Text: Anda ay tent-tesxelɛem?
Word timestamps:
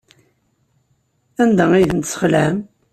Anda 1.41 1.65
ay 1.73 1.85
tent-tesxelɛem? 1.89 2.57